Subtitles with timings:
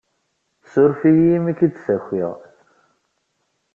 [0.63, 2.35] Ssuref-iyi imi i k-id-ssakiɣ.